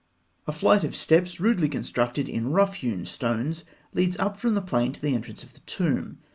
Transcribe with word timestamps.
A 0.47 0.51
flight 0.51 0.83
of 0.83 0.95
steps, 0.95 1.39
rudely 1.39 1.69
constructed 1.69 2.27
in 2.27 2.49
rough 2.49 2.77
hewn 2.77 3.05
stones, 3.05 3.63
leads 3.93 4.17
up 4.17 4.35
from 4.35 4.55
the 4.55 4.59
plain 4.63 4.93
to 4.93 4.99
the 4.99 5.13
entrance 5.13 5.43
of 5.43 5.53
the 5.53 5.59
tomb. 5.59 6.17